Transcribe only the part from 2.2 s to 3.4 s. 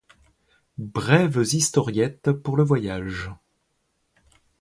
pour le voyage.